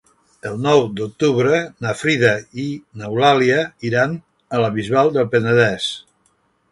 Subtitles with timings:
[0.51, 2.31] El nou d'octubre na Frida
[2.65, 2.65] i
[3.01, 3.59] n'Eulàlia
[3.91, 4.15] iran
[4.59, 5.87] a la Bisbal del Penedès.